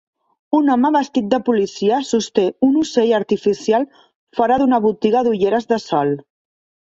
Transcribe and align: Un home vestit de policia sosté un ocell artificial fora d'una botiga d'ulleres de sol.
Un 0.59 0.69
home 0.75 0.89
vestit 0.93 1.25
de 1.33 1.39
policia 1.49 1.99
sosté 2.11 2.45
un 2.67 2.79
ocell 2.81 3.13
artificial 3.17 3.85
fora 4.39 4.57
d'una 4.63 4.79
botiga 4.87 5.25
d'ulleres 5.29 5.69
de 5.75 5.79
sol. 5.85 6.13